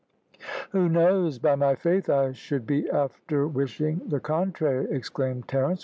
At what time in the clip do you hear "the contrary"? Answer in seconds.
4.09-4.87